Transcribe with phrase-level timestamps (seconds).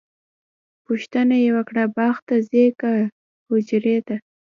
[0.85, 2.91] پوښتنه یې وکړه باغ ته ځئ که
[3.49, 4.15] حجرې ته؟